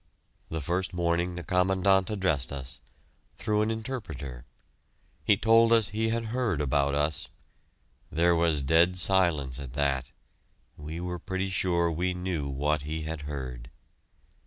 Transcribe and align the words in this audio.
The 0.49 0.61
first 0.61 0.93
morning 0.95 1.35
the 1.35 1.43
Commandant 1.43 2.09
addressed 2.09 2.51
us, 2.51 2.81
through 3.35 3.61
an 3.61 3.69
interpreter. 3.69 4.45
He 5.23 5.37
told 5.37 5.71
us 5.71 5.89
he 5.89 6.09
had 6.09 6.29
heard 6.33 6.59
about 6.59 6.95
us. 6.95 7.29
There 8.11 8.33
was 8.35 8.63
dead 8.63 8.97
silence 8.97 9.59
at 9.59 9.73
that; 9.73 10.11
we 10.75 10.99
were 10.99 11.19
pretty 11.19 11.49
sure 11.51 11.91
we 11.91 12.15
knew 12.15 12.49
what 12.49 12.81
he 12.81 13.03
had 13.03 13.21
heard. 13.29 13.69